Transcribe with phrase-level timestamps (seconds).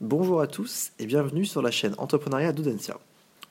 [0.00, 2.96] Bonjour à tous et bienvenue sur la chaîne Entrepreneuriat d'Audencia.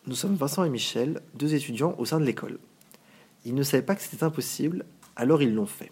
[0.06, 2.58] Nous sommes Vincent et Michel, deux étudiants au sein de l'école.
[3.44, 4.86] Ils ne savaient pas que c'était impossible,
[5.18, 5.92] alors ils l'ont fait.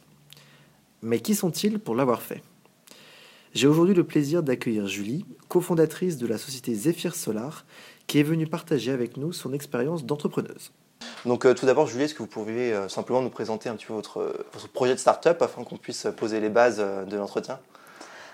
[1.02, 2.42] Mais qui sont-ils pour l'avoir fait?
[3.54, 7.66] J'ai aujourd'hui le plaisir d'accueillir Julie, cofondatrice de la société Zephyr Solar,
[8.08, 10.72] qui est venue partager avec nous son expérience d'entrepreneuse.
[11.26, 13.88] Donc euh, tout d'abord, Julie, est-ce que vous pourriez euh, simplement nous présenter un petit
[13.88, 17.60] peu votre, votre projet de start-up afin qu'on puisse poser les bases euh, de l'entretien?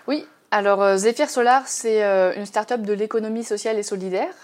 [0.06, 2.02] Oui, alors Zephyr Solar, c'est
[2.36, 4.34] une start-up de l'économie sociale et solidaire.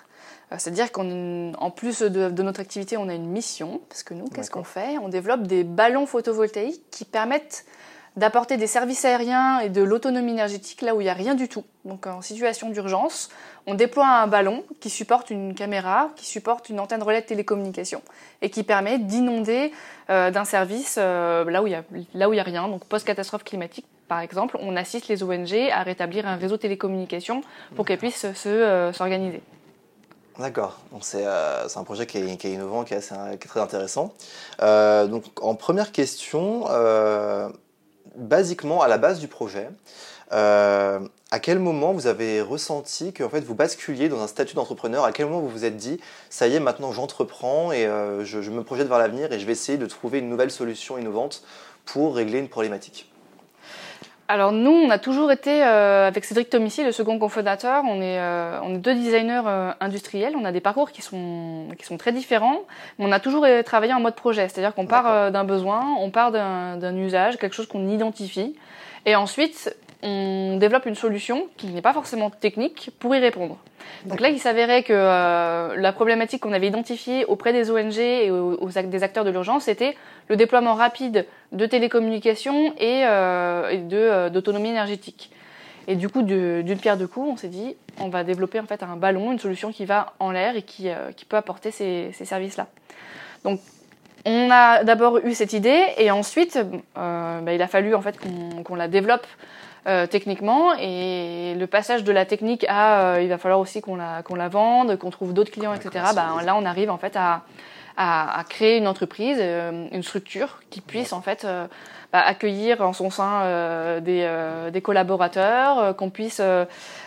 [0.56, 4.50] C'est-à-dire qu'en plus de, de, notre activité, on a une mission, parce que nous, qu'est-ce
[4.50, 4.96] qu'on fait?
[4.98, 7.66] On développe des ballons photovoltaïques qui permettent
[8.18, 11.48] d'apporter des services aériens et de l'autonomie énergétique là où il n'y a rien du
[11.48, 11.64] tout.
[11.84, 13.30] Donc en situation d'urgence,
[13.66, 18.02] on déploie un ballon qui supporte une caméra, qui supporte une antenne relais de télécommunication
[18.42, 19.72] et qui permet d'inonder
[20.10, 21.84] euh, d'un service euh, là où il y a
[22.14, 22.66] là où il y a rien.
[22.68, 27.42] Donc post-catastrophe climatique par exemple, on assiste les ONG à rétablir un réseau de télécommunications
[27.76, 29.42] pour qu'elles puissent euh, s'organiser.
[30.38, 34.14] D'accord, donc c'est un projet qui est, innovant, qui est, assez, qui est très intéressant.
[34.60, 36.64] donc en première question,
[38.14, 39.68] basiquement, à la base du projet,
[40.32, 41.00] euh,
[41.30, 45.04] à quel moment vous avez ressenti que en fait, vous basculiez dans un statut d'entrepreneur?
[45.04, 46.00] À quel moment vous vous êtes dit,
[46.30, 49.52] ça y est, maintenant j'entreprends et euh, je, me projette vers l'avenir et je vais
[49.52, 51.42] essayer de trouver une nouvelle solution innovante
[51.84, 53.10] pour régler une problématique?
[54.28, 57.82] Alors nous, on a toujours été euh, avec Cédric Tomici, le second cofondateur.
[57.86, 58.20] On est,
[58.62, 59.42] on est deux designers
[59.80, 60.34] industriels.
[60.36, 62.60] On a des parcours qui sont qui sont très différents,
[62.98, 64.48] mais on a toujours travaillé en mode projet.
[64.48, 68.54] C'est-à-dire qu'on part d'un besoin, on part d'un usage, quelque chose qu'on identifie,
[69.06, 73.58] et ensuite on développe une solution qui n'est pas forcément technique pour y répondre.
[74.06, 78.30] Donc là, il s'avérait que euh, la problématique qu'on avait identifiée auprès des ONG et
[78.30, 79.96] aux, des acteurs de l'urgence, c'était
[80.28, 85.32] le déploiement rapide de télécommunications et, euh, euh, d'autonomie énergétique.
[85.88, 88.82] Et du coup, d'une pierre deux coups, on s'est dit, on va développer en fait
[88.82, 92.26] un ballon, une solution qui va en l'air et qui, qui, peut apporter ces, ces
[92.26, 92.66] services-là.
[93.42, 93.58] Donc
[94.26, 96.58] on a d'abord eu cette idée et ensuite,
[96.94, 98.18] bah, il a fallu en fait
[98.64, 99.26] qu'on la développe
[99.88, 103.96] euh, techniquement et le passage de la technique à euh, il va falloir aussi qu'on
[103.96, 106.04] la, qu'on la vende, qu'on trouve d'autres clients, etc.
[106.14, 107.44] Bah, là, on arrive en fait à,
[107.96, 111.46] à, créer une entreprise, euh, une structure qui puisse en fait
[112.12, 114.28] bah, accueillir en son sein des,
[114.70, 116.42] des, collaborateurs, qu'on puisse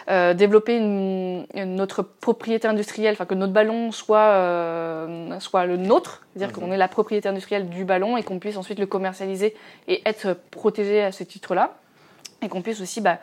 [0.08, 5.06] développer une, notre propriété industrielle, enfin que notre ballon soit
[5.38, 6.64] soit le nôtre, c'est-à-dire mhm.
[6.64, 9.56] qu'on est la propriété industrielle du ballon et qu'on puisse ensuite le commercialiser
[9.88, 11.76] et être protégé à ce titre-là
[12.42, 13.20] et qu'on puisse aussi bah,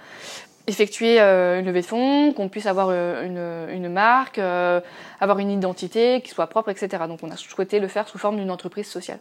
[0.68, 4.80] effectuer euh, une levée de fonds, qu'on puisse avoir euh, une, une, marque, euh,
[5.20, 7.04] avoir une identité qui soit propre, etc.
[7.08, 9.18] Donc on a souhaité le faire sous forme d'une entreprise sociale.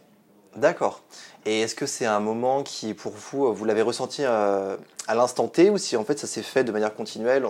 [0.56, 1.02] D'accord.
[1.46, 4.76] Et est-ce que c'est un moment qui, pour vous, vous l'avez ressenti euh,
[5.06, 7.46] à l'instant T ou si en fait ça s'est fait de manière continuelle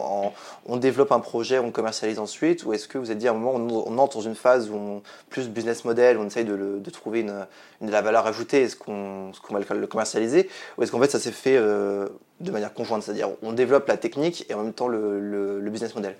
[0.67, 3.35] On développe un projet, on commercialise ensuite Ou est-ce que vous êtes dit à un
[3.35, 6.91] moment on, entre dans une phase où on, plus business model, on essaye de, de
[6.91, 7.47] trouver une,
[7.81, 11.57] la valeur ajoutée, est-ce qu'on va le, commercialiser Ou est-ce qu'en fait ça s'est fait
[11.57, 12.07] euh,
[12.41, 16.15] de manière conjointe C'est-à-dire on développe la technique et en même temps le, business model?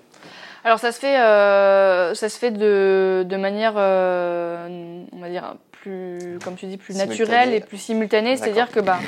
[0.65, 6.39] Alors ça se fait, euh, ça se fait de, de manière, on va dire plus,
[6.43, 8.37] comme tu dis, plus naturelle et plus simultanée.
[8.37, 8.99] C'est-à-dire que bah,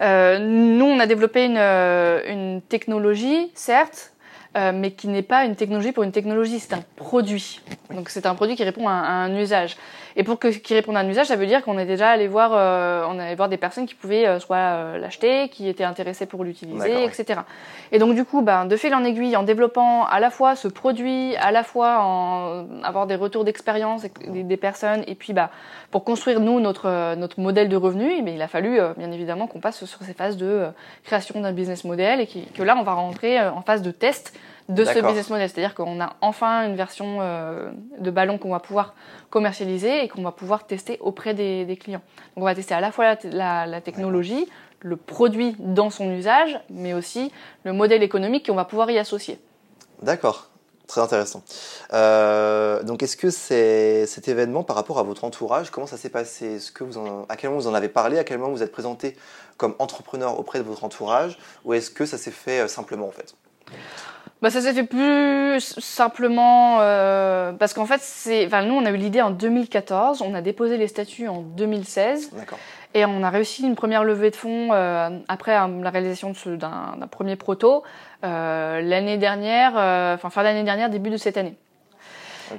[0.00, 4.12] euh, nous on a développé une, une technologie, certes,
[4.56, 7.60] euh, mais qui n'est pas une technologie pour une technologie, c'est un produit.
[7.94, 9.76] Donc c'est un produit qui répond à, un usage.
[10.16, 12.26] Et pour que qui réponde à un usage, ça veut dire qu'on est déjà allé
[12.26, 15.84] voir, euh, on allait voir des personnes qui pouvaient euh, soit euh, l'acheter, qui étaient
[15.84, 17.40] intéressées pour l'utiliser, etc.
[17.92, 20.68] Et donc du coup, ben, de fil en aiguille, en développant à la fois ce
[20.68, 25.50] produit, à la fois en avoir des retours d'expérience des, des, personnes, et puis bah
[25.90, 29.60] pour construire nous notre notre modèle de revenu, mais il a fallu bien évidemment qu'on
[29.60, 30.64] passe sur ces phases de
[31.04, 34.32] création d'un business model et que là on va rentrer en phase de test
[34.68, 35.48] de ce business model.
[35.48, 38.94] C'est-à-dire qu'on a enfin une version euh, de ballon qu'on va pouvoir
[39.30, 42.02] commercialiser et qu'on va pouvoir tester auprès des, clients.
[42.34, 44.48] Donc on va tester à la fois la, technologie,
[44.80, 47.32] le produit dans son usage, mais aussi
[47.64, 49.38] le modèle économique qu'on va pouvoir y associer.
[50.02, 50.50] D'accord.
[50.86, 51.42] Très intéressant.
[51.94, 56.46] Euh, donc, est-ce que cet événement par rapport à votre entourage, comment ça s'est passé?
[56.56, 58.18] Est-ce que vous en, à quel moment vous en avez parlé?
[58.18, 59.16] À quel moment vous êtes présenté
[59.56, 61.38] comme entrepreneur auprès de votre entourage?
[61.64, 63.34] Ou est-ce que ça s'est fait euh, simplement en fait?
[64.42, 68.90] Bah ça s'est fait plus simplement euh, parce qu'en fait c'est enfin nous on a
[68.90, 72.32] eu l'idée en 2014 on a déposé les statuts en 2016
[72.92, 77.36] et on a réussi une première levée de fonds euh, après la réalisation d'un premier
[77.36, 77.82] proto
[78.24, 79.72] euh, l'année dernière
[80.14, 81.56] enfin fin d'année dernière début de cette année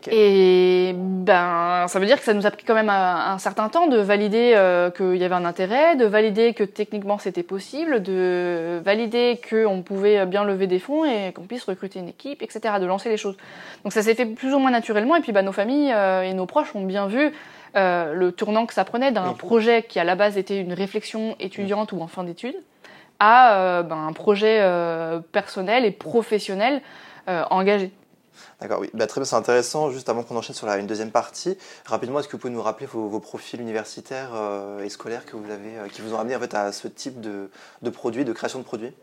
[0.09, 3.69] Et ben, ça veut dire que ça nous a pris quand même un, un certain
[3.69, 8.01] temps de valider euh, qu'il y avait un intérêt, de valider que techniquement c'était possible,
[8.01, 12.75] de valider qu'on pouvait bien lever des fonds et qu'on puisse recruter une équipe, etc.,
[12.79, 13.37] de lancer les choses.
[13.83, 15.15] Donc ça s'est fait plus ou moins naturellement.
[15.15, 17.31] Et puis bah, nos familles euh, et nos proches ont bien vu
[17.75, 21.35] euh, le tournant que ça prenait d'un projet qui à la base était une réflexion
[21.39, 22.57] étudiante ou en fin d'études
[23.19, 24.61] à ben, un projet
[25.31, 26.83] personnel et professionnel
[27.49, 27.91] engagé.
[28.61, 28.89] D'accord, oui.
[28.93, 29.91] Bah, très bien, c'est intéressant.
[29.91, 32.61] Juste avant qu'on enchaîne sur la, une deuxième partie, rapidement, est-ce que vous pouvez nous
[32.61, 36.19] rappeler vos, vos profils universitaires euh, et scolaires que vous avez, euh, qui vous ont
[36.19, 37.49] amené en fait, à ce type de,
[37.81, 38.93] de produit, de création de produits?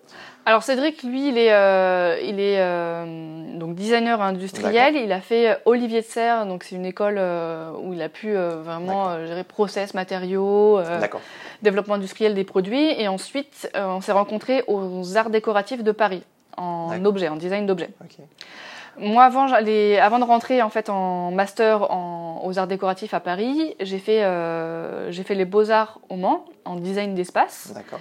[0.47, 4.97] Alors Cédric, lui, il est, euh, il est donc designer industriel.
[4.97, 7.19] Il a fait Olivier de Serre, donc c'est une école
[7.81, 10.81] où il a pu vraiment gérer process, matériaux,
[11.63, 12.91] développement industriel des produits.
[13.01, 16.23] Et ensuite, on s'est rencontrés aux Arts décoratifs de Paris
[16.57, 17.91] en objet, en design d'objets.
[18.99, 23.99] Moi, avant, de rentrer en fait en master en- aux arts décoratifs à Paris, j'ai
[23.99, 27.73] fait, euh, j'ai fait les beaux arts au Mans en design d'espace.
[27.75, 28.01] D'accord.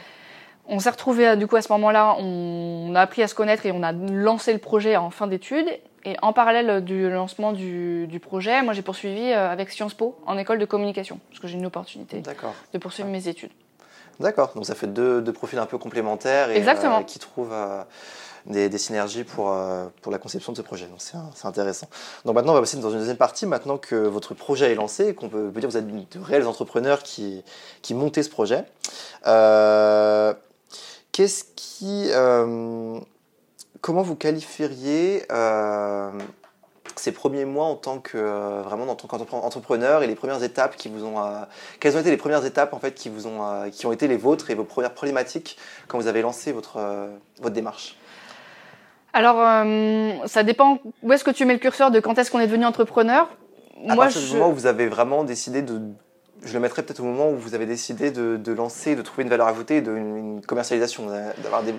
[0.68, 3.72] On s'est retrouvés du coup à ce moment-là, on a appris à se connaître et
[3.72, 5.68] on a lancé le projet en fin d'études.
[6.06, 10.18] Et en parallèle du lancement du, du projet, moi j'ai poursuivi euh, avec Sciences Po
[10.26, 12.22] en école de communication, parce que j'ai une opportunité
[12.74, 13.52] de poursuivre mes études.
[14.20, 14.52] D'accord.
[14.54, 17.00] Donc ça fait deux, deux profils un peu complémentaires et Exactement.
[17.00, 17.84] euh, qui trouvent euh,
[18.46, 20.86] des, synergies pour, euh, pour la conception de ce projet.
[20.88, 21.88] Donc c'est intéressant.
[22.26, 23.46] Donc maintenant on va passer dans une deuxième partie.
[23.46, 26.48] Maintenant que votre projet est lancé, qu'on peut, peut dire que vous êtes de réels
[26.48, 27.44] entrepreneurs qui,
[27.82, 28.66] qui montez ce projet.
[29.28, 30.34] euh,
[31.12, 33.00] Qu'est-ce qui, euh,
[33.82, 35.28] comment vous qualifieriez
[36.96, 38.18] ces premiers mois en tant que
[38.64, 41.16] vraiment en tant qu'entrepreneur et les premières étapes qui vous ont
[41.80, 44.18] quelles ont été les premières étapes en fait qui vous ont qui ont été les
[44.18, 45.58] vôtres et vos premières problématiques
[45.88, 46.80] quand vous avez lancé votre
[47.42, 47.96] votre démarche?
[49.14, 52.40] Alors, euh, ça dépend où est-ce que tu mets le curseur de quand est-ce qu'on
[52.40, 53.30] est devenu entrepreneur.
[53.88, 55.80] à Moi, partir du je- moment où vous avez vraiment décidé de
[56.46, 59.24] je le mettrais peut-être au moment où vous avez décidé de, de lancer, de trouver
[59.24, 61.08] une valeur ajoutée, de une, commercialisation,
[61.42, 61.74] d'avoir des.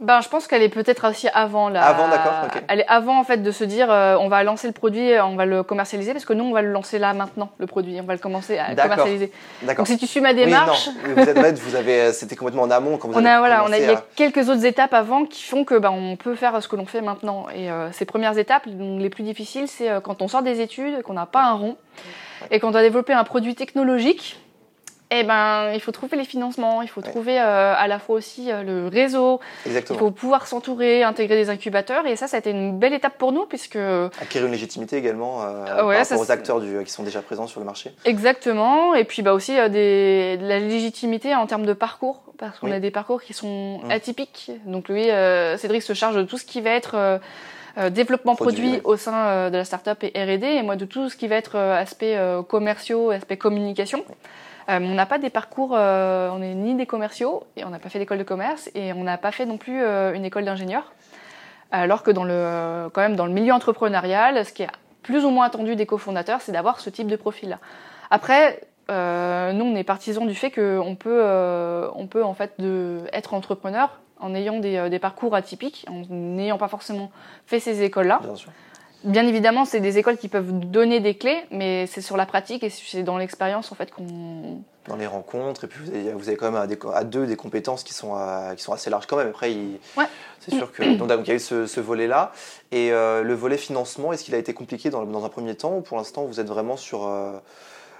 [0.00, 1.84] Ben, je pense qu'elle est peut-être aussi avant là.
[1.84, 2.32] Avant, d'accord.
[2.68, 5.24] Elle est avant en fait de se dire euh, on va lancer le produit, euh,
[5.24, 7.98] on va le commercialiser parce que nous on va le lancer là maintenant le produit,
[8.00, 9.30] on va le commencer à commercialiser.
[9.62, 9.84] D'accord.
[9.84, 12.70] Donc si tu suis ma démarche, Oui, non, vous êtes vous avez, c'était complètement en
[12.70, 14.92] amont quand vous on avez a voilà, on a, il y a quelques autres étapes
[14.92, 17.46] avant qui font que ben, on peut faire ce que l'on fait maintenant.
[17.54, 21.02] Et euh, ces premières étapes, les plus difficiles, c'est euh, quand on sort des études,
[21.02, 21.76] qu'on n'a pas un rond
[22.50, 24.38] et qu'on doit développer un produit technologique.
[25.20, 27.08] Eh ben, il faut trouver les financements, il faut Ouais.
[27.10, 29.98] trouver euh, à la fois aussi euh, le réseau, Exactement.
[29.98, 32.06] Il faut pouvoir s'entourer, intégrer des incubateurs.
[32.06, 35.42] Et ça, ça a été une belle étape pour nous, puisque Acquérir une légitimité également
[35.42, 37.92] euh, ouais, par ça, rapport aux acteurs du, qui sont déjà présents sur le marché.
[38.04, 38.94] exactement.
[38.94, 42.72] Et puis bah, aussi des, de la légitimité en termes de parcours, parce qu'on Oui.
[42.72, 43.90] a des parcours qui sont Mm.
[43.90, 44.50] atypiques.
[44.66, 45.04] Donc lui,
[45.58, 47.20] Cédric se charge de tout ce qui va être
[47.76, 48.80] euh, développement Produit, produit ouais.
[48.84, 51.34] au sein euh, de la startup et R&D, et moi de tout ce qui va
[51.34, 52.16] être euh, aspect
[52.48, 54.04] commerciaux, aspect communication.
[54.68, 57.78] Euh, on n'a pas des parcours, euh, on n'est ni des commerciaux, et on n'a
[57.78, 60.44] pas fait d'école de commerce, et on n'a pas fait non plus euh, une école
[60.44, 60.92] d'ingénieur.
[61.70, 64.68] Alors que dans le, quand même dans le milieu entrepreneurial, ce qui est
[65.02, 67.58] plus ou moins attendu des cofondateurs, c'est d'avoir ce type de profil-là.
[68.10, 72.54] Après, euh, nous, on est partisans du fait qu'on peut, euh, on peut en fait
[72.58, 77.10] de, être entrepreneur en ayant des, euh, des parcours atypiques, en n'ayant pas forcément
[77.46, 78.20] fait ces écoles-là.
[78.22, 78.50] Bien sûr.
[79.04, 82.62] Bien évidemment, c'est des écoles qui peuvent donner des clés, mais c'est sur la pratique
[82.64, 84.62] et c'est dans l'expérience en fait qu'on.
[84.88, 87.26] Dans les rencontres, et puis vous avez, vous avez quand même à, des- à deux
[87.26, 88.14] des compétences qui sont,
[88.56, 89.28] qui sont assez larges quand même.
[89.28, 90.04] Après, il- Ouais.
[90.40, 90.82] c'est sûr que.
[90.96, 92.32] Donc, il y a eu ce, ce volet-là.
[92.72, 95.76] Et euh, le volet financement, est-ce qu'il a été compliqué dans, dans un premier temps
[95.76, 97.06] ou pour l'instant vous êtes vraiment sur.
[97.06, 97.32] euh,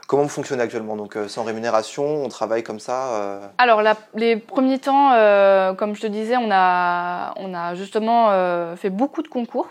[0.06, 0.96] comment vous fonctionnez actuellement?
[0.96, 5.72] Donc, euh, sans rémunération, on travaille comme ça euh, Alors, la- les premiers temps, euh,
[5.74, 8.28] comme je te disais, on a, on a justement
[8.76, 9.68] fait beaucoup de concours.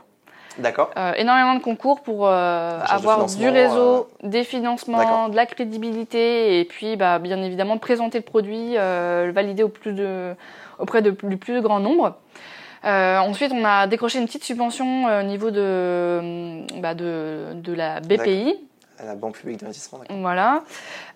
[0.57, 6.59] D'accord Euh, énormément de concours pour euh, avoir du réseau, des financements, de la crédibilité
[6.59, 10.35] et puis bah, bien évidemment de présenter le produit, euh, le valider au plus de,
[10.79, 12.15] auprès de, du plus grand nombre.
[12.85, 17.73] Euh, ensuite, on a décroché une petite subvention euh, au niveau de, bah, de, de
[17.73, 18.55] la BPI.
[19.03, 19.99] À la Banque publique d'investissement.
[20.09, 20.63] Voilà.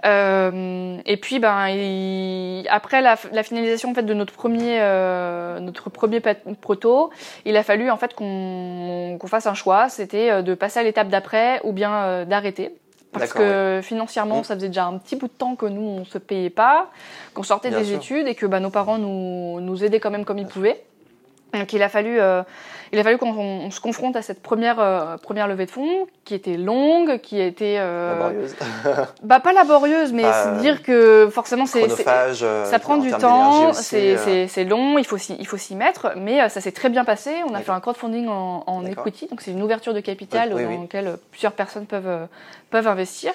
[0.06, 5.60] Euh, et puis, ben, il- après la, la finalisation en fait de notre premier, euh,
[5.60, 6.22] notre premier
[6.62, 7.12] proto,
[7.46, 9.88] il a fallu en fait qu'on qu'on fasse un choix.
[9.90, 12.76] C'était euh, de passer à l'étape d'après ou bien euh, d'arrêter.
[13.14, 14.44] Parce que financièrement, Mm.
[14.44, 16.90] ça faisait déjà un petit bout de temps que nous, on se payait pas,
[17.34, 17.96] qu'on sortait Bien des sûr.
[17.96, 20.54] études et que bah, nos parents nous, nous aidaient quand même comme ils sûr.
[20.54, 20.84] pouvaient.
[21.54, 22.44] Donc il a fallu, euh,
[22.92, 26.06] il a fallu qu'on on se confronte à cette première, euh, première levée de fonds
[26.26, 27.78] qui était longue, qui était...
[27.80, 28.56] euh, Laborieuse.
[29.24, 31.84] bah pas laborieuse, mais c'est euh, dire que forcément c'est...
[32.44, 35.48] euh, ça prend en du temps, c'est euh, c'est- c'est long, il faut s'y il
[35.48, 37.32] faut s'y mettre, mais euh, ça s'est très bien passé.
[37.50, 40.56] On a fait un crowdfunding en, en equity, donc c'est une ouverture de capital Oui,
[40.58, 40.82] oui, dans oui.
[40.82, 42.26] laquelle plusieurs personnes peuvent, euh,
[42.72, 43.32] peuvent investir.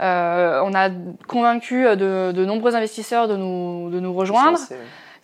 [0.00, 0.88] Euh, on a
[1.28, 4.58] convaincu de, de nombreux investisseurs de nous, de nous rejoindre.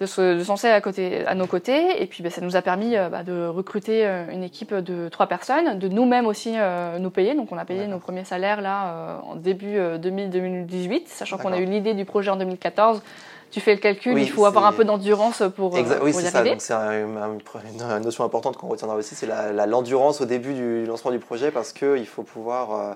[0.00, 2.96] De se de à, côté, à nos côtés, et puis ben, ça nous a permis
[2.96, 7.10] euh, bah, de recruter euh, une équipe de trois personnes, de nous-mêmes aussi euh, nous
[7.10, 7.34] payer.
[7.34, 7.94] Donc on a payé D'accord.
[7.94, 11.94] nos premiers salaires là euh, en début euh, 2000 2018, sachant qu'on a eu l'idée
[11.94, 13.02] du projet en 2014.
[13.50, 16.00] Tu fais le calcul, Oui, il faut avoir un c'est- peu d'endurance pour, euh, Exact-
[16.02, 16.38] oui, pour y c'est ça.
[16.38, 16.50] arriver.
[16.54, 20.26] Donc c'est un- un- une notion importante qu'on retiendra aussi, c'est la- la- l'endurance au
[20.26, 22.92] début du lancement du projet parce qu'il faut pouvoir euh,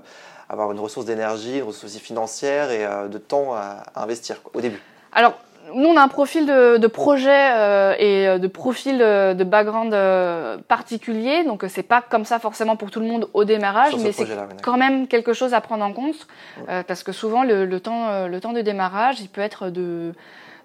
[0.50, 4.42] avoir une ressource d'énergie, une ressource aussi financière et euh, de temps à, à investir
[4.42, 4.82] quoi, au début.
[5.12, 5.32] Alors,
[5.74, 9.44] nous, on a un profil de, de projet euh, et euh, de profil euh, de
[9.44, 13.92] background euh, particulier, donc c'est pas comme ça forcément pour tout le monde au démarrage,
[13.92, 14.26] ce mais c'est
[14.62, 16.26] quand même quelque chose à prendre en compte,
[16.68, 20.12] euh, parce que souvent le, le temps, le temps de démarrage, il peut être de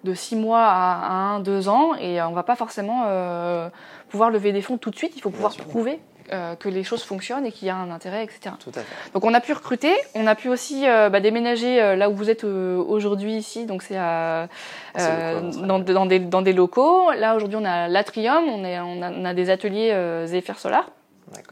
[0.04, 3.68] de six mois à un, deux ans, et on va pas forcément euh,
[4.10, 5.14] pouvoir lever des fonds tout de suite.
[5.16, 6.00] Il faut pouvoir prouver
[6.32, 8.56] euh, que les choses fonctionnent et qu'il y a un intérêt, etc.
[8.60, 9.12] Tout à fait.
[9.14, 12.14] Donc on a pu recruter, on a pu aussi euh, bah, déménager euh, là où
[12.14, 14.48] vous êtes aujourd'hui ici, donc c'est à,
[14.96, 17.12] dans, dans des, dans des locaux.
[17.12, 20.92] Là aujourd'hui on a l'atrium, on, est, on, a, on a des ateliers Zephyr Solar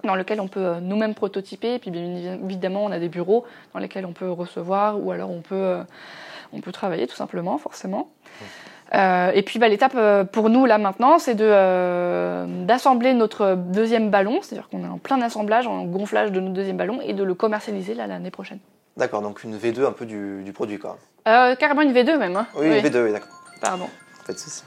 [0.03, 3.79] dans lesquels on peut nous-mêmes prototyper, et puis bien évidemment on a des bureaux dans
[3.79, 5.77] lesquels on peut recevoir ou alors on peut,
[6.53, 8.09] on peut travailler tout simplement, forcément.
[8.93, 13.55] Euh, et puis bah, l'étape euh, pour nous là maintenant, c'est de euh, d'assembler notre
[13.55, 17.13] deuxième ballon, c'est-à-dire qu'on est en plein assemblage, en gonflage de notre deuxième ballon, et
[17.13, 18.59] de le commercialiser là l'année prochaine.
[18.95, 20.97] D'accord, donc une V2 un peu du, du produit quoi.
[21.25, 22.35] Carrément une V2 même.
[22.35, 23.29] Hein Oui, une V2, oui, d'accord.
[23.59, 23.87] Pardon.
[24.27, 24.63] Pas de souci.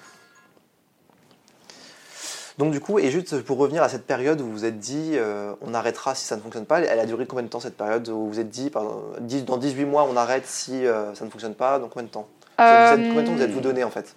[2.58, 5.16] Donc du coup, et juste pour revenir à cette période où vous vous êtes dit,
[5.62, 8.08] on arrêtera si ça ne fonctionne pas, elle a duré combien de temps cette période
[8.08, 10.82] où vous vous êtes dit, par exemple, dix- dans 18 mois on arrête si
[11.14, 12.26] ça ne fonctionne pas, dans combien de temps?
[12.58, 14.14] Vous êtes- Combien de temps vous êtes-vous donné en fait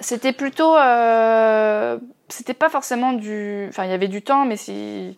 [0.00, 0.76] C'était plutôt.
[0.76, 3.66] euh, C'était pas forcément du.
[3.68, 5.16] Enfin, il y avait du temps, mais si.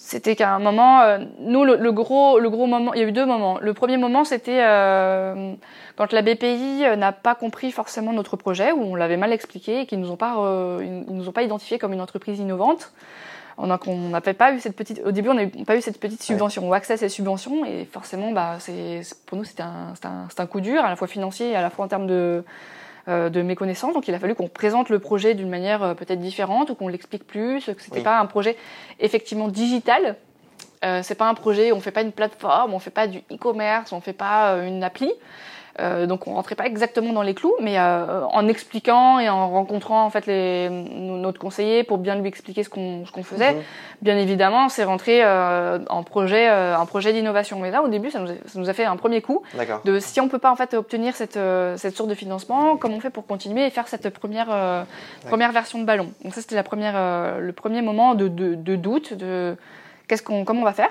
[0.00, 3.06] C'était qu'à un moment, euh, nous, le, le gros, le gros moment, il y a
[3.06, 3.58] eu deux moments.
[3.60, 5.52] Le premier moment, c'était euh,
[5.96, 9.80] quand la BPI euh, n'a pas compris forcément notre projet, où on l'avait mal expliqué
[9.80, 12.92] et qu'ils nous ont pas, euh, ils nous ont pas identifié comme une entreprise innovante.
[13.60, 16.68] On a, pas eu cette petite, au début, on n'a pas eu cette petite subvention
[16.68, 20.84] ou accès à ces subventions, et forcément, bah, c'est, pour nous, c'était un, coup dur,
[20.84, 22.44] à la fois financier et à la fois en termes de,
[23.08, 23.94] euh, de méconnaissance.
[23.94, 26.88] Donc il a fallu qu'on présente le projet d'une manière euh, peut-être différente ou qu'on
[26.88, 28.02] l'explique plus, que c'était Oui.
[28.02, 28.54] pas un projet
[29.00, 30.16] effectivement digital.
[30.84, 33.92] Euh, c'est pas un projet, on fait pas une plateforme, on fait pas du e-commerce,
[33.92, 35.10] on fait pas une appli.
[35.80, 39.48] Euh, donc on rentrait pas exactement dans les clous, mais euh, en expliquant et en
[39.50, 43.52] rencontrant en fait les, notre conseiller pour bien lui expliquer ce qu'on ce qu'on faisait,
[43.54, 43.62] Mhm.
[44.02, 47.58] bien évidemment, c'est rentré euh, en projet, euh, un projet d'innovation.
[47.60, 49.80] Mais là, au début, ça nous, a, ça nous a fait un premier coup D'accord.
[49.84, 52.96] de si on peut pas en fait obtenir cette, euh, cette source de financement, comment
[52.96, 54.82] on fait pour continuer et faire cette première, euh,
[55.28, 56.08] première version de ballon?
[56.24, 59.56] Donc ça, c'était la première, euh, le premier moment de, de, de doute de
[60.08, 60.90] qu'est-ce qu'on, comment on va faire?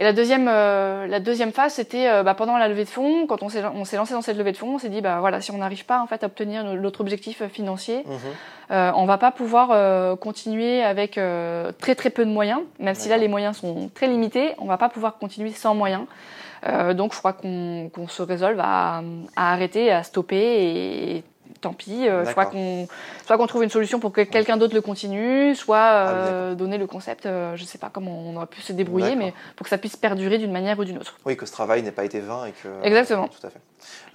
[0.00, 3.26] Et la deuxième, euh, la deuxième phase, c'était euh, bah, pendant la levée de fonds,
[3.26, 5.18] quand on s'est, on s'est lancé dans cette levée de fonds, on s'est dit bah
[5.20, 8.18] voilà, si on n'arrive pas en fait à obtenir notre objectif financier, Mhm.
[8.70, 12.94] euh, on va pas pouvoir euh, continuer avec euh, très très peu de moyens, même
[12.94, 16.04] si là les moyens sont très limités, on va pas pouvoir continuer sans moyens.
[16.66, 19.02] Euh, donc je crois qu'on qu'on se résolve à,
[19.36, 20.36] à arrêter, à stopper
[21.16, 21.24] et,
[21.60, 22.08] tant pis.
[22.08, 22.88] euh, soit qu'on
[23.26, 26.78] soit qu'on trouve une solution pour que quelqu'un d'autre le continue, soit Ah euh, donner
[26.78, 27.26] le concept.
[27.26, 29.96] euh, je sais pas comment on aurait pu se débrouiller, mais pour que ça puisse
[29.96, 31.16] perdurer d'une manière ou d'une autre.
[31.26, 32.68] Oui, que ce travail n'ait pas été vain et que.
[32.86, 33.28] Exactement.
[33.28, 33.60] Tout à fait.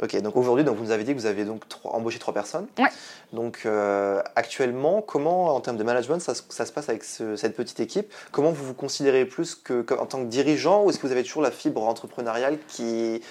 [0.02, 2.34] Ok, donc aujourd'hui, donc vous nous avez dit que vous avez donc trois- embauché trois
[2.34, 2.68] personnes.
[2.78, 2.90] Ouais.
[3.34, 7.36] Donc euh, actuellement, comment, en termes de management, ça, se- ça se passe avec ce-
[7.36, 8.12] cette petite équipe?
[8.32, 11.24] Comment vous vous considérez plus que- en tant que dirigeant ou est-ce que vous avez
[11.24, 13.22] toujours la fibre entrepreneuriale qui.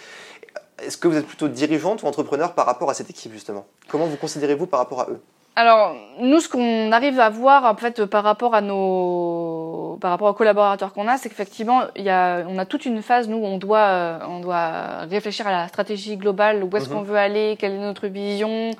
[0.82, 3.64] Est-ce que vous êtes plutôt dirigeante ou entrepreneur par rapport à cette équipe justement?
[3.88, 5.20] Comment vous considérez-vous par rapport à eux?
[5.56, 10.28] Alors, nous, ce qu'on arrive à voir, en fait, par rapport à nos, par rapport
[10.28, 13.36] aux collaborateurs qu'on a, c'est qu'effectivement, il y a, on a toute une phase, nous,
[13.36, 16.94] où on doit, euh, on doit réfléchir à la stratégie globale, où est-ce Mhm.
[16.96, 18.72] qu'on veut aller, quelle est notre vision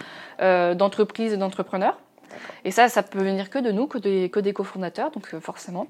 [0.43, 1.97] euh, d'entreprise et d'entrepreneur.
[2.65, 5.41] Et ça, ça peut venir que de nous, que des, que des cofondateurs, donc euh,
[5.41, 5.87] forcément.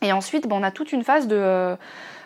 [0.00, 1.76] Et ensuite, ben, on a toute une phase de,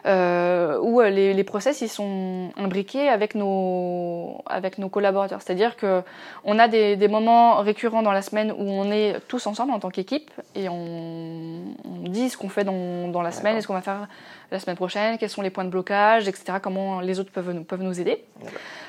[0.08, 5.42] euh, où euh, les, les process ils sont imbriqués avec nos, avec nos collaborateurs.
[5.42, 6.02] C'est-à-dire que
[6.44, 9.78] on a des, des moments récurrents dans la semaine où on est tous ensemble en
[9.78, 13.66] tant qu'équipe et on, on dit ce qu'on fait dans, dans la semaine, et ce
[13.66, 14.08] qu'on va faire
[14.50, 16.58] la semaine prochaine, quels sont les points de blocage, etc.
[16.62, 18.24] Comment les autres peuvent, nous- peuvent nous aider.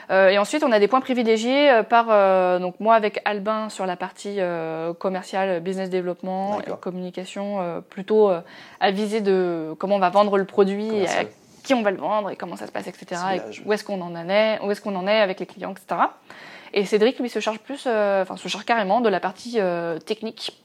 [0.09, 3.69] Euh, et ensuite, on a des points privilégiés euh, par euh, donc moi avec Albin
[3.69, 8.39] sur la partie euh, commerciale, business développement, communication, euh, plutôt euh,
[8.79, 11.23] à viser de comment on va vendre le produit, et à
[11.63, 13.21] qui on va le vendre et comment ça se passe, etc.
[13.35, 16.01] Et où est-ce qu'on en est, où est-ce qu'on en est avec les clients, etc.
[16.73, 19.97] Et Cédric, lui, se charge plus, euh, enfin, se charge carrément de la partie euh,
[19.99, 20.63] technique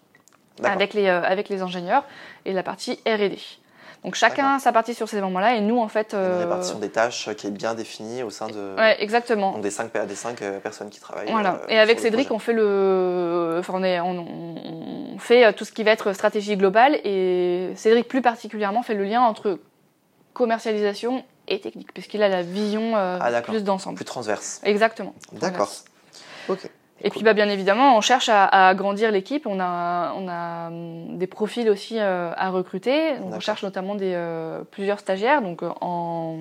[0.62, 2.04] avec les, euh, avec les ingénieurs
[2.44, 3.38] et la partie R&D.
[4.04, 6.12] Donc chacun sa partie sur ces moments-là et nous, en fait...
[6.12, 9.52] Une euh, répartition des tâches qui est bien définie au sein de Ouais, exactement.
[9.52, 11.30] donc des cinq, des cinq euh, personnes qui travaillent.
[11.30, 11.54] Voilà.
[11.62, 15.84] euh, Et avec Cédric, on fait le, enfin, on, est, on, fait tout ce qui
[15.84, 19.58] va être stratégie globale et Cédric plus particulièrement fait le lien entre
[20.34, 23.96] commercialisation et technique, puisqu'il a la vision euh, Ah, plus d'ensemble.
[23.96, 24.60] plus transverse.
[24.64, 25.14] Exactement.
[25.32, 25.70] D'accord.
[26.48, 26.68] Ok.
[27.06, 29.46] Et puis bah, bien évidemment, on cherche à, à agrandir l'équipe.
[29.46, 33.18] On a, on a hum, des profils aussi euh, à recruter.
[33.18, 36.36] Donc, on cherche notamment des, euh, plusieurs stagiaires, donc euh, en,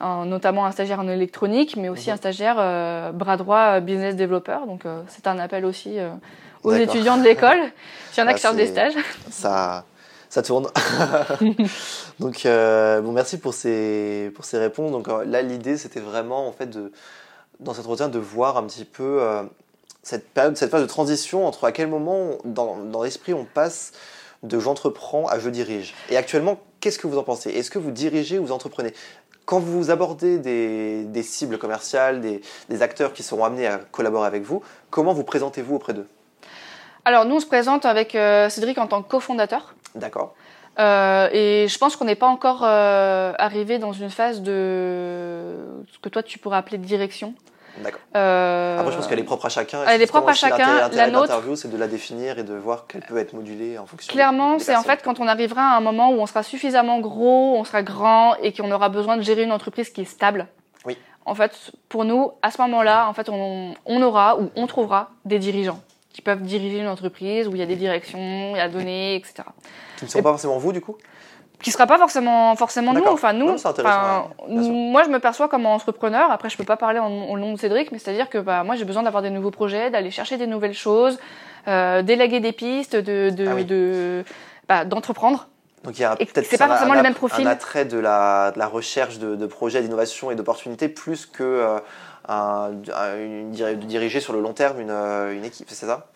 [0.00, 2.14] en- notamment un stagiaire en électronique, mais aussi Mhm.
[2.14, 4.58] un stagiaire euh, bras droit business developer.
[4.66, 5.98] Donc c'est un appel aussi
[6.62, 7.60] aux étudiants de l'école.
[8.10, 8.94] S'il y en a Ah, qui cherchent des stages.
[9.30, 9.84] ça,
[10.30, 10.68] ça tourne.
[12.20, 14.92] Donc, bon, merci pour ces, pour ces réponses.
[14.92, 16.92] Donc, là, l'idée, c'était vraiment, en fait, de,
[17.60, 19.42] dans cet entretien, de voir un petit peu euh,
[20.04, 23.90] cette période, cette phase de transition entre à quel moment, dans, dans l'esprit, on passe
[24.44, 25.92] de j'entreprends à je dirige.
[26.10, 27.50] Et actuellement, qu'est-ce que vous en pensez?
[27.50, 28.94] Est-ce que vous dirigez ou vous entreprenez?
[29.44, 34.28] Quand vous abordez des, des cibles commerciales, des, des acteurs qui seront amenés à collaborer
[34.28, 36.06] avec vous, comment vous présentez-vous auprès d'eux?
[37.04, 39.74] Alors nous, on se présente avec euh, Cédric en tant que cofondateur.
[39.96, 40.34] D'accord
[40.76, 45.54] Euh, et je pense qu'on n'est pas encore euh, arrivé dans une phase de
[45.92, 47.32] ce que toi tu pourrais appeler de direction.
[47.82, 48.00] D'accord.
[48.14, 49.80] Euh, Après, je pense qu'elle est propre à chacun.
[49.88, 50.88] elle est propre à chacun.
[50.92, 53.86] La nôtre- l'interview, c'est de la définir et de voir qu'elle peut être modulée en
[53.86, 54.12] fonction.
[54.12, 57.56] Clairement, c'est en fait quand on arrivera à un moment où on sera suffisamment gros,
[57.58, 60.46] on sera grand et qu'on aura besoin de gérer une entreprise qui est stable.
[60.86, 60.96] Oui.
[61.26, 65.10] En fait, pour nous, à ce moment-là, en fait, on, on aura ou on trouvera
[65.24, 65.80] des dirigeants
[66.12, 69.16] qui peuvent diriger une entreprise où il y a des directions, il y a données,
[69.16, 69.42] etc.
[69.96, 70.96] Qui ne sont pas forcément vous, du coup?
[71.62, 73.04] Qui sera pas forcément forcément nous.
[73.06, 76.30] Enfin nous, Non, c'est enfin, moi je me perçois comme entrepreneur.
[76.30, 78.76] Après, je peux pas parler en, au nom de Cédric, mais c'est-à-dire que bah, moi
[78.76, 81.18] j'ai besoin d'avoir des nouveaux projets, d'aller chercher des nouvelles choses,
[81.68, 83.64] euh, déléguer des pistes, de, de, Ah oui.
[83.64, 84.24] de-
[84.68, 85.48] bah, d'entreprendre.
[85.84, 87.46] Donc il y a peut-être c'est pas forcément un, le même profil.
[87.46, 91.42] Un attrait de la, de la recherche de, de projets, d'innovation et d'opportunités plus que
[91.42, 91.78] euh,
[92.28, 96.06] un- un- une diriger sur le long terme une, euh, une équipe, c'est ça?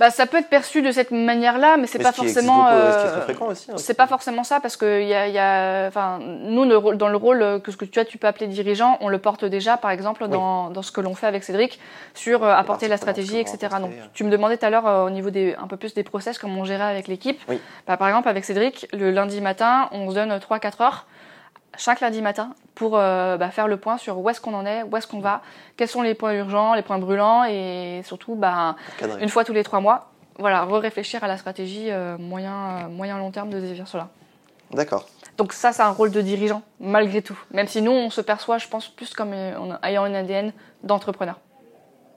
[0.00, 2.64] Bah, ça peut être perçu de cette manière-là, mais c'est pas ce forcément.
[2.64, 3.70] beaucoup, ce qui est euh, très fréquent aussi.
[3.70, 3.74] hein.
[3.76, 7.08] C'est pas forcément ça parce que il y a, y a- enfin, nous le dans
[7.08, 9.76] le rôle que ce que tu as, tu peux appeler dirigeant, on le porte déjà,
[9.76, 11.78] par exemple, dans, dans ce que l'on fait avec Cédric
[12.14, 13.58] sur euh, apporter la stratégie, etc.
[13.80, 16.02] Donc, tu me demandais tout à l'heure euh, au niveau des un peu plus des
[16.02, 17.40] process, comment on gérait avec l'équipe.
[17.48, 17.60] Oui.
[17.86, 21.06] Bah, par exemple, avec Cédric, le lundi matin, on se donne 3-4 heures
[21.76, 24.82] chaque lundi matin pour euh, bah, faire le point sur où est-ce qu'on en est,
[24.82, 25.42] où est-ce qu'on va,
[25.76, 28.76] quels sont les points urgents, les points brûlants et surtout, bah,
[29.20, 33.18] une fois tous les trois mois, voilà, re-réfléchir à la stratégie euh, moyen, euh, moyen
[33.18, 34.08] long terme de Zephyr Solar.
[34.72, 35.06] D'accord.
[35.36, 37.38] Donc ça, c'est un rôle de dirigeant, malgré tout.
[37.50, 41.38] Même si nous, on se perçoit, je pense, plus comme en ayant une ADN d'entrepreneur.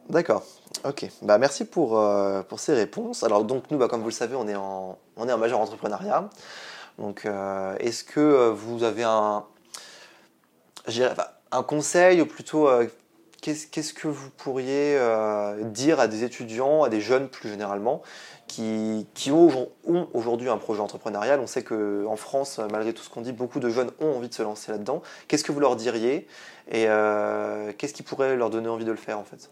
[0.09, 0.43] D'accord.
[0.85, 1.07] Ok.
[1.21, 2.01] Bah, merci pour,
[2.47, 3.23] pour ces réponses.
[3.23, 5.59] Alors, donc, nous, bah, comme vous le savez, on est en, on est en majeur
[5.59, 6.29] entrepreneuriat.
[6.97, 9.45] Donc, euh, est-ce que euh, vous avez un,
[11.67, 12.87] conseil ou plutôt, euh,
[13.41, 14.99] qu'est-ce, que vous pourriez
[15.65, 18.01] dire à des étudiants, à des jeunes plus généralement,
[18.47, 21.39] qui, ont, aujourd- ont aujourd'hui un projet entrepreneurial?
[21.39, 24.33] On sait qu'en France, malgré tout ce qu'on dit, beaucoup de jeunes ont envie de
[24.33, 25.01] se lancer là-dedans.
[25.27, 26.27] Qu'est-ce que vous leur diriez?
[26.71, 26.87] Et
[27.77, 29.49] qu'est-ce qui pourrait leur donner envie de le faire en fait?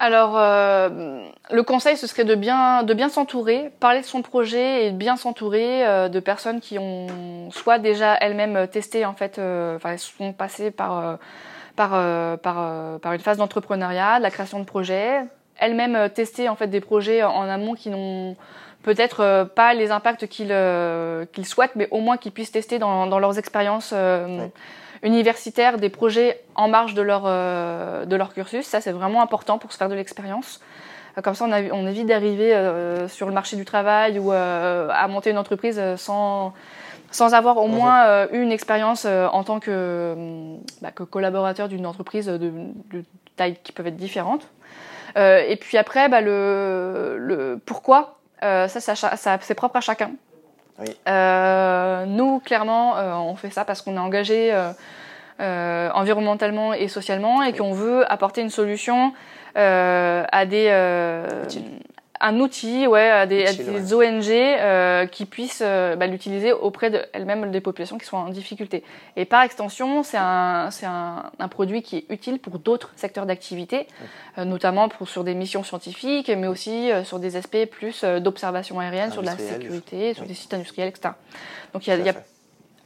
[0.00, 4.86] Alors, euh, le conseil, ce serait de bien, de bien s'entourer, parler de son projet
[4.86, 9.38] et de bien s'entourer euh, de personnes qui ont soit déjà elles-mêmes testé, en fait,
[9.38, 11.16] euh, enfin, sont passées par, euh,
[11.74, 15.24] par, euh, par, euh, par une phase d'entrepreneuriat, de la création de projets,
[15.58, 18.36] elles-mêmes euh, testé, en fait, des projets en amont qui n'ont
[18.84, 22.78] peut-être euh, pas les impacts qu'ils euh, qu'ils souhaitent, mais au moins qu'ils puissent tester
[22.78, 24.46] dans, dans leurs expériences euh.
[25.02, 28.66] Universitaires des projets en marge de leur, euh, de leur cursus.
[28.66, 30.60] Ça, c'est vraiment important pour se faire de l'expérience.
[31.16, 34.32] Euh, Comme ça, on, a- on évite d'arriver euh, sur le marché du travail ou
[34.32, 36.52] euh, à monter une entreprise euh, sans,
[37.10, 40.14] sans avoir au moins eu une expérience euh, en tant que,
[40.82, 42.52] bah, que collaborateur d'une entreprise de,
[42.92, 43.04] de
[43.36, 44.46] taille qui peuvent être différentes.
[45.16, 49.80] Euh, et puis après, bah, le, le pourquoi, euh, ça, ça, ça- c'est propre à
[49.80, 50.10] chacun.
[50.78, 50.96] Oui.
[51.08, 54.70] Euh, nous, clairement, euh, on fait ça parce qu'on est engagé euh,
[55.40, 57.58] euh, environnementalement et socialement et Oui.
[57.58, 59.12] qu'on veut apporter une solution
[59.56, 61.26] euh, à des euh.
[62.20, 63.50] Un outil ouais, à des, à
[63.96, 68.82] ONG euh, qui puissent euh, bah, l'utiliser auprès d'elles-mêmes des populations qui sont en difficulté.
[69.16, 73.24] Et par extension, c'est un, c'est un, un produit qui est utile pour d'autres secteurs
[73.26, 73.86] d'activité,
[74.38, 78.18] euh, notamment pour, sur des missions scientifiques, mais aussi euh, sur des aspects plus euh,
[78.20, 80.28] d'observation aérienne, sur de la sécurité, sur oui.
[80.28, 81.10] des sites industriels, etc.
[81.72, 82.14] Donc il y a, y a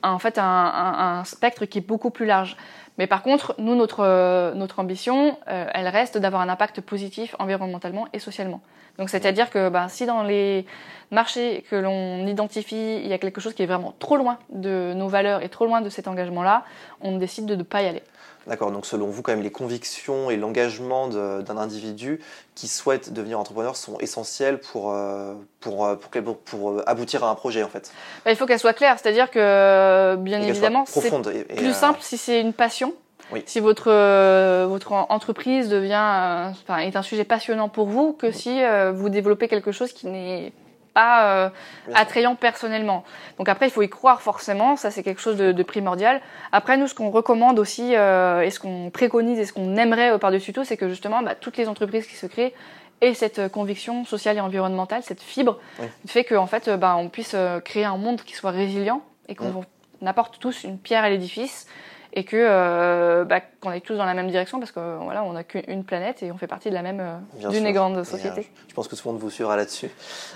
[0.05, 2.57] en fait un, un- un spectre qui est beaucoup plus large.
[2.99, 8.07] Mais par contre, nous, notre, euh, ambition, euh, elle reste d'avoir un impact positif environnementalement
[8.13, 8.61] et socialement.
[8.99, 10.67] Donc c'est-à-dire que bah, si dans les
[11.11, 14.93] marchés que l'on identifie, il y a quelque chose qui est vraiment trop loin de
[14.95, 16.65] nos valeurs et trop loin de cet engagement-là,
[17.01, 18.03] on décide de ne pas y aller.
[18.47, 22.21] D'accord, donc selon vous, quand même, les convictions et l'engagement d'un individu
[22.55, 27.23] qui souhaite devenir entrepreneur sont essentiels pour, euh, pour, euh, pour, pour, pour, euh, aboutir
[27.25, 27.93] à un projet, en fait?
[28.25, 32.01] Bah, il faut qu'elle soit claire, c'est-à-dire que bien Et évidemment, c'est plus euh, simple
[32.03, 32.95] si c'est une passion.
[33.31, 33.45] Oui.
[33.47, 38.33] Si votre, euh, votre entreprise devient, euh, enfin, est un sujet passionnant pour vous, que
[38.33, 38.61] si
[38.93, 40.53] vous développez quelque chose qui n'est
[40.95, 41.51] pas euh,
[41.95, 43.05] attrayant personnellement.
[43.39, 46.21] Donc après, il faut y croire forcément, ça c'est quelque chose de, de primordial.
[46.53, 50.19] Après, nous, ce qu'on recommande aussi, euh, et ce qu'on préconise, et ce qu'on aimerait
[50.19, 52.55] par-dessus tout, c'est que justement, bah, toutes les entreprises qui se créent
[53.01, 55.87] aient cette euh, conviction sociale et environnementale, cette fibre, Oui.
[56.03, 59.65] qui fait qu'en fait, bah, on puisse créer un monde qui soit résilient et qu'on
[60.03, 61.67] on apporte tous une pierre à l'édifice
[62.15, 65.33] et que euh, bah, qu'on aille tous dans la même direction parce que voilà on
[65.33, 68.41] n'a qu'une planète et on fait partie de la même euh, d'une grande société.
[68.41, 69.89] euh, je pense que tout le monde vous suivra là-dessus.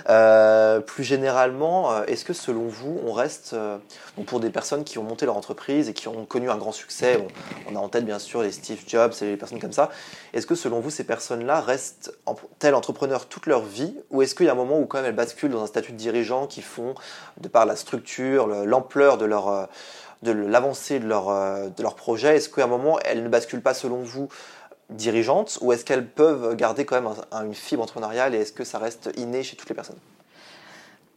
[0.08, 3.78] Euh, plus généralement, euh, est-ce que selon vous, on reste, euh,
[4.16, 6.72] donc pour des personnes qui ont monté leur entreprise et qui ont connu un grand
[6.72, 7.18] succès,
[7.68, 9.90] on, on a en tête bien sûr les Steve Jobs et les personnes comme ça,
[10.32, 14.34] est-ce que selon vous, ces personnes-là restent en, telles entrepreneurs toute leur vie ou est-ce
[14.34, 16.46] qu'il y a un moment où quand même elles basculent dans un statut de dirigeant
[16.46, 16.94] qui font,
[17.40, 19.68] de par la structure, le- l'ampleur de leur...
[20.22, 23.62] de l'avancée de leur, euh, de leur projet, est-ce qu'à un moment, elles ne basculent
[23.62, 24.28] pas selon vous
[24.90, 28.52] dirigeantes ou est-ce qu'elles peuvent garder quand même un- un- une fibre entrepreneuriale et est-ce
[28.52, 29.98] que ça reste inné chez toutes les personnes?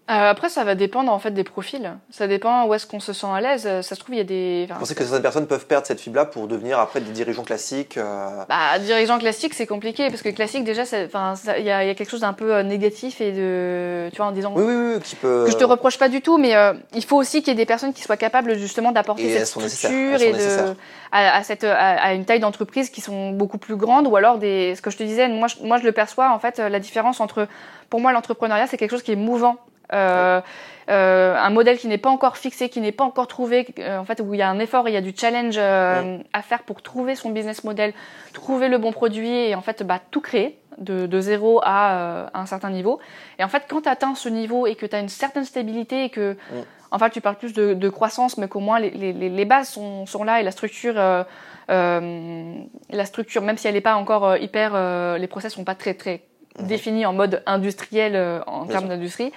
[0.10, 1.92] Euh, après ça va dépendre en fait des profils.
[2.10, 3.66] Ça dépend où est-ce qu'on se sent à l'aise.
[3.68, 4.64] Euh, Ça se trouve il y a des.
[4.66, 7.44] enfin, Vous pensez que certaines personnes peuvent perdre cette fibre-là pour devenir après des dirigeants
[7.44, 11.84] classiques euh, Bah, dirigeant classique, c'est compliqué parce que classique, déjà, enfin, il y, a
[11.84, 14.52] il y a quelque chose d'un peu euh, négatif et de, tu vois, en disant
[14.56, 15.44] Oui, oui, oui, qui peut...
[15.46, 17.56] que je te reproche pas du tout, mais euh, il faut aussi qu'il y ait
[17.56, 20.74] des personnes qui soient capables justement d'apporter Et cette structure et de
[21.12, 24.38] à, à cette à, à une taille d'entreprise qui sont beaucoup plus grandes ou alors
[24.40, 26.70] des ce que je te disais, moi je, moi je le perçois en fait euh,
[26.70, 27.48] la différence entre
[27.90, 29.58] pour moi l'entrepreneuriat c'est quelque chose qui est mouvant.
[29.94, 30.42] Euh,
[30.90, 34.06] euh, un modèle qui n'est pas encore fixé, qui n'est pas encore trouvé, euh, en
[34.06, 36.64] fait où il y a un effort, il y a du challenge euh, à faire
[36.64, 37.94] pour trouver son business model,
[38.34, 42.28] trouver le bon produit et en fait bah, tout créer de, de zéro à euh,
[42.34, 43.00] un certain niveau.
[43.38, 46.06] Et en fait, quand tu atteins ce niveau et que tu as une certaine stabilité
[46.06, 46.56] et que, Mm.
[46.92, 49.70] en fait, tu parles plus de, de croissance, mais qu'au moins les, les, les bases
[49.70, 51.24] sont, sont là et la structure, euh,
[51.70, 52.54] euh,
[52.90, 55.94] la structure, même si elle n'est pas encore hyper, euh, les process sont pas très
[55.94, 56.24] très
[56.60, 59.32] définis en mode industriel euh, en Bien termes d'industrie,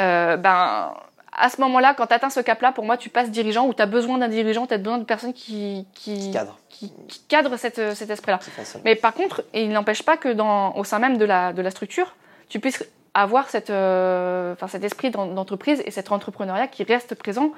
[0.00, 0.92] euh, ben
[1.32, 3.80] à ce moment-là, quand tu atteins ce cap-là, pour moi, tu passes dirigeant ou tu
[3.80, 7.56] as besoin d'un dirigeant, tu as besoin de personnes qui, qui, cadre qui, qui cadrent
[7.56, 8.40] cette, cet esprit-là.
[8.84, 11.70] Mais par contre, il n'empêche pas que dans, au sein même de la, de la
[11.70, 12.14] structure,
[12.48, 12.84] tu puisses
[13.14, 17.52] avoir cette, euh, enfin, cet esprit d'en- d'entreprise et cet entrepreneuriat qui reste présent.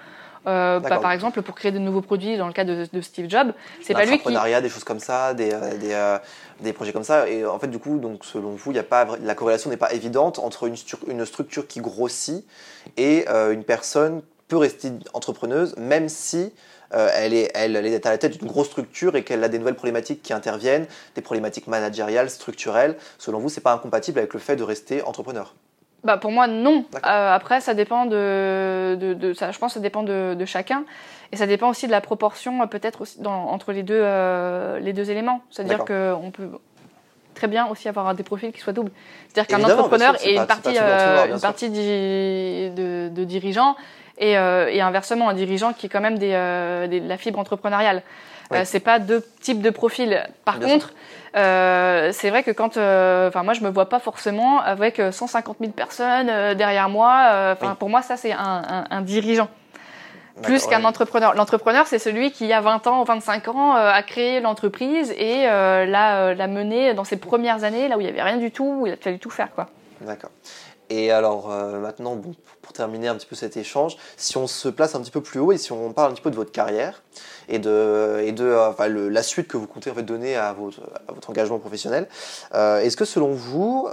[0.47, 3.29] Euh, bah, par exemple, pour créer de nouveaux produits, dans le cas de, de Steve
[3.29, 4.33] Jobs, c'est pas lui qui.
[4.33, 6.19] Des choses comme ça, des, euh, des, euh,
[6.61, 7.29] des projets comme ça.
[7.29, 9.93] Et en fait, du coup, donc, selon vous, y a pas, la corrélation n'est pas
[9.93, 10.77] évidente entre une,
[11.09, 12.45] une structure qui grossit
[12.97, 16.53] et une personne peut rester entrepreneuse, même si
[16.95, 19.49] euh, elle, est, elle, elle est à la tête d'une grosse structure et qu'elle a
[19.49, 22.97] des nouvelles problématiques qui interviennent, des problématiques managériales, structurelles.
[23.19, 25.55] Selon vous, c'est pas incompatible avec le fait de rester entrepreneur?
[26.05, 26.85] Bah, pour moi, non.
[27.07, 30.45] Euh, après, ça dépend de, de, de- ça, je pense que ça dépend de, de
[30.45, 30.85] chacun.
[31.31, 34.79] Et ça dépend aussi de la proportion, euh, peut-être aussi, dans, entre les deux, euh,
[34.81, 35.43] les deux éléments.
[35.51, 36.51] C'est-à-dire qu'on peut
[37.35, 38.91] très bien aussi avoir des profils qui soient doubles.
[39.29, 43.77] C'est-à-dire qu'un entrepreneur et une partie, noir, euh, une partie de, de dirigeants
[44.19, 47.17] et, euh, et inversement, un dirigeant qui est quand même des, euh, des- de la
[47.17, 48.03] fibre entrepreneuriale.
[48.53, 48.59] Oui.
[48.59, 50.23] Euh, c'est pas deux types de profils.
[50.45, 50.93] Par Bien contre,
[51.37, 55.11] euh, c'est vrai que quand, euh, enfin moi je me vois pas forcément avec euh,
[55.13, 57.29] 150 000 personnes euh, derrière moi.
[57.31, 57.77] euh, Enfin Oui.
[57.79, 58.39] pour moi ça c'est un,
[58.69, 59.49] un- un dirigeant
[60.43, 60.87] plus qu'un ouais.
[60.87, 61.35] entrepreneur.
[61.35, 65.11] L'entrepreneur c'est celui qui il y a 20 ans, 25 ans euh, a créé l'entreprise
[65.17, 68.23] et euh, l'a euh, l'a menée dans ses premières années là où il y avait
[68.23, 69.69] rien du tout, où il a fallu tout faire quoi.
[70.01, 70.31] D'accord.
[70.95, 72.35] Et alors euh, maintenant, pour-
[72.75, 75.53] terminer un petit peu cet échange, si on se place un petit peu plus haut
[75.53, 77.03] et si on parle un petit peu de votre carrière
[77.49, 80.81] et de, euh, la suite que vous comptez en fait, donner à votre,
[81.29, 82.09] engagement professionnel,
[82.55, 83.89] euh, est-ce que selon vous,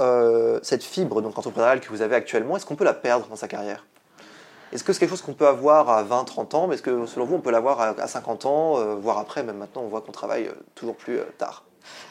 [0.62, 3.50] cette fibre donc, entrepreneuriale que vous avez actuellement, est-ce qu'on peut la perdre dans sa
[3.50, 3.86] carrière?
[4.72, 7.06] Est-ce que c'est quelque chose qu'on peut avoir à 20, 30 ans, mais est-ce que
[7.06, 10.02] selon vous, on peut l'avoir à, à 50 ans, voire après, même maintenant, on voit
[10.02, 11.64] qu'on travaille toujours plus tard?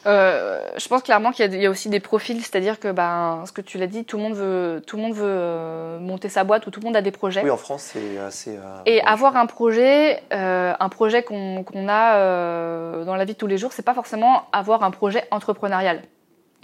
[0.06, 3.60] Euh, je pense clairement qu'il y, a aussi des profils, c'est-à-dire que, ben, ce que
[3.60, 6.66] tu l'as dit, tout le monde veut, tout le monde veut euh, monter sa boîte
[6.66, 7.42] ou tout le monde a des projets.
[7.42, 8.56] Oui, en France, c'est assez.
[8.56, 13.58] Euh, et avoir un projet, un projet qu'on a dans la vie de tous les
[13.58, 16.02] jours, c'est pas forcément avoir un projet entrepreneurial.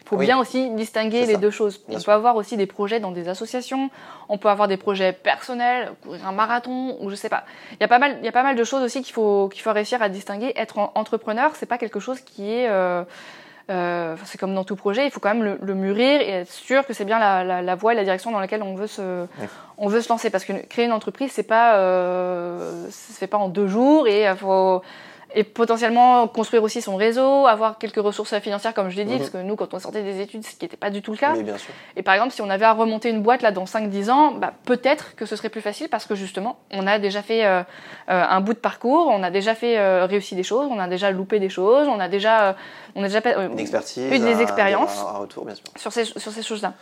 [0.02, 1.82] Il faut bien aussi distinguer les deux choses.
[1.88, 3.90] on peut avoir aussi des projets dans des associations,
[4.28, 7.44] on peut avoir des projets personnels, courir un marathon, ou je sais pas.
[7.72, 9.48] Il y a pas mal, il y a pas mal de choses aussi qu'il faut,
[9.48, 10.52] qu'il faut réussir à distinguer.
[10.56, 12.68] Être entrepreneur, c'est pas quelque chose qui est.
[12.68, 13.02] Euh,
[13.70, 16.86] euh, c'est comme dans tout projet, il faut quand même le, mûrir et être sûr
[16.86, 19.26] que c'est bien la, la, voie et la direction dans laquelle on veut se,
[19.78, 20.28] on veut se lancer.
[20.28, 24.06] Parce que créer une entreprise, c'est pas, euh, ça se fait pas en deux jours
[24.06, 24.82] et il faut
[25.34, 29.18] et potentiellement construire aussi son réseau, avoir quelques ressources financières comme je l'ai dit, mhm.
[29.18, 31.16] parce que nous quand on sortait des études, ce qui n'était pas du tout le
[31.16, 31.34] cas.
[31.34, 31.72] bien sûr.
[31.96, 34.52] Et par exemple, si on avait à remonter une boîte là dans 5-10 ans, bah,
[34.64, 37.64] peut-être que ce serait plus facile parce que justement, on a déjà fait euh, euh,
[38.08, 41.10] un bout de parcours, on a déjà fait euh, réussi des choses, on a déjà
[41.10, 42.56] loupé des choses, on a déjà,
[42.94, 45.64] on a déjà une expertise, eu des expériences un, retour, bien sûr.
[45.76, 46.74] sur ces, sur ces choses-là.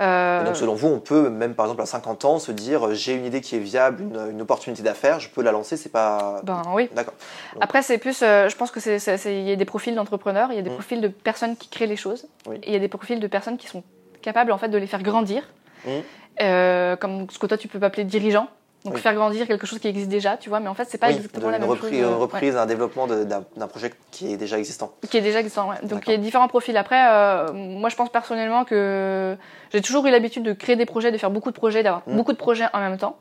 [0.00, 2.94] Euh, donc selon vous, on peut même par exemple à 50 ans se dire euh,
[2.94, 6.40] j'ai une idée qui est viable, une, opportunité d'affaires, je peux la lancer, c'est pas.
[6.42, 6.88] Ben oui.
[6.94, 7.12] D'accord.
[7.60, 10.56] Après c'est plus, euh, je pense que c'est, il y a des profils d'entrepreneurs, il
[10.56, 10.74] y a des mmh.
[10.74, 13.58] profils de personnes qui créent les choses, et il y a des profils de personnes
[13.58, 13.82] qui sont
[14.22, 15.42] capables en fait de les faire grandir,
[15.84, 16.96] mmh.
[16.98, 18.48] comme ce que toi tu peux appeler dirigeant.
[18.84, 21.10] Donc faire grandir quelque chose qui existe déjà, tu vois, mais en fait c'est pas
[21.10, 21.98] exactement la même reprise, chose.
[21.98, 24.92] Une reprise, un développement d'un projet qui est déjà existant.
[25.10, 25.76] Qui est déjà existant, ouais.
[25.82, 26.76] Donc il y a différents profils.
[26.76, 29.36] Après, euh, moi je pense personnellement que
[29.70, 32.16] j'ai toujours eu l'habitude de créer des projets, de faire beaucoup de projets, d'avoir mmh.
[32.16, 33.16] beaucoup de projets en même temps.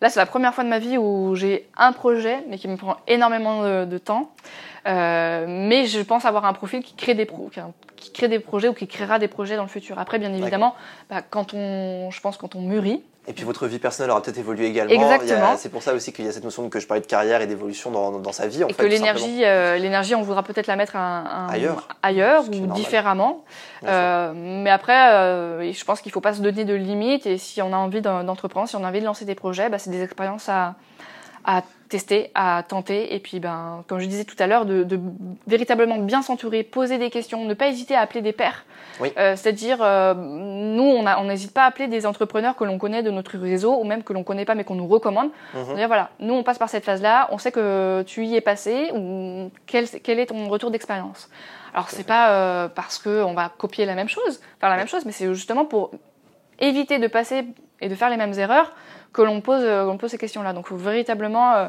[0.00, 2.76] Là, c'est la première fois de ma vie où j'ai un projet, mais qui me
[2.76, 4.30] prend énormément de, temps.
[4.86, 7.50] Euh, mais je pense avoir un profil qui crée des pro,
[7.96, 9.98] qui crée des projets ou qui créera des projets dans le futur.
[9.98, 10.76] Après, bien évidemment,
[11.10, 14.38] bah, quand on, je pense quand on mûrit, et puis votre vie personnelle aura peut-être
[14.38, 14.92] évolué également.
[14.92, 15.56] Exactement.
[15.58, 17.46] C'est pour ça aussi qu'il y a cette notion que je parlais de carrière et
[17.46, 18.64] d'évolution dans, dans, sa vie.
[18.64, 22.44] En et fait, que l'énergie, euh, l'énergie, on voudra peut-être la mettre un, ailleurs, ailleurs
[22.48, 23.44] ou différemment.
[23.84, 27.26] Euh, mais après, euh, je pense qu'il ne faut pas se donner de limites.
[27.26, 29.78] Et si on a envie d'entreprendre, si on a envie de lancer des projets, bah,
[29.78, 30.76] c'est des expériences à,
[31.44, 33.14] à tester, à tenter.
[33.14, 34.86] Et puis, ben, comme je disais tout à l'heure, de,
[35.46, 38.64] véritablement bien s'entourer, poser des questions, ne pas hésiter à appeler des pairs.
[39.00, 43.10] Euh, c'est-à-dire, euh, nous, on n'hésite pas à appeler des entrepreneurs que l'on connaît de
[43.10, 45.30] notre réseau ou même que l'on ne connaît pas mais qu'on nous recommande.
[45.54, 45.76] Mhm.
[45.76, 48.90] Dire, voilà, nous, on passe par cette phase-là, on sait que tu y es passé
[48.94, 51.30] ou quel, quel est ton retour d'expérience.
[51.74, 55.04] Alors, c'est pas euh, parce qu'on va copier la même chose, faire la même chose,
[55.04, 55.90] mais c'est justement pour
[56.58, 57.44] éviter de passer
[57.80, 58.72] et de faire les mêmes erreurs
[59.18, 60.52] que l'on pose, euh, pose ces questions-là.
[60.52, 61.68] Donc il faut véritablement euh,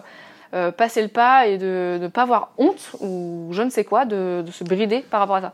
[0.54, 4.06] euh, passer le pas et de ne pas avoir honte ou je ne sais quoi,
[4.06, 5.54] de, se brider par rapport à ça.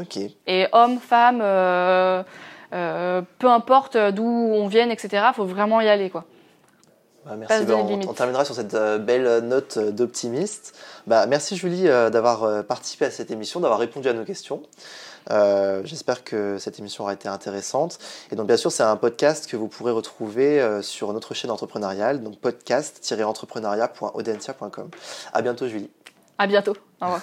[0.00, 0.18] Ok.
[0.46, 1.38] Et homme, femme,
[2.70, 6.08] peu importe d'où on vienne, etc., il faut vraiment y aller.
[6.08, 6.24] quoi.
[7.26, 7.66] Bah, merci.
[7.66, 10.78] Bah, on, terminera sur cette belle note d'optimiste.
[11.06, 14.62] Bah, merci Julie d'avoir participé à cette émission, d'avoir répondu à nos questions.
[15.30, 17.98] Euh, j'espère que cette émission aura été intéressante.
[18.30, 21.50] Et donc, bien sûr, c'est un podcast que vous pourrez retrouver euh, sur notre chaîne
[21.50, 24.90] entrepreneuriale, donc podcast-entrepreneuriat.audencia.com.
[25.32, 25.90] À bientôt, Julie.
[26.38, 26.76] À bientôt.
[27.00, 27.22] Au revoir.